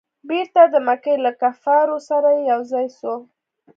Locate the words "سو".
2.99-3.13